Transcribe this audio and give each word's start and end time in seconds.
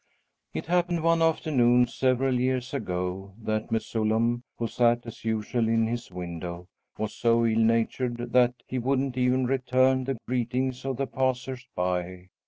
It 0.55 0.65
happened 0.65 1.03
one 1.03 1.21
afternoon, 1.21 1.85
several 1.85 2.39
years 2.39 2.73
ago, 2.73 3.35
that 3.39 3.71
Mesullam, 3.71 4.41
who 4.57 4.65
sat 4.65 5.05
as 5.05 5.23
usual 5.23 5.67
in 5.69 5.85
his 5.85 6.09
window, 6.09 6.67
was 6.97 7.13
so 7.13 7.45
ill 7.45 7.59
natured 7.59 8.33
that 8.33 8.55
he 8.65 8.79
wouldn't 8.79 9.15
even 9.15 9.45
return 9.45 10.05
the 10.05 10.17
greetings 10.27 10.85
of 10.85 10.97
the 10.97 11.05
passers 11.05 11.67
by. 11.75 12.29